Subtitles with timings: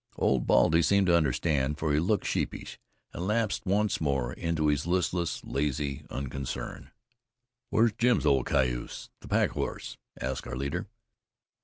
[0.17, 2.79] Old Baldy seemed to understand, for he looked sheepish,
[3.13, 6.89] and lapsed once more into his listless, lazy unconcern.
[7.69, 10.87] "Where's Jim's old cayuse, the pack horse?" asked our leader.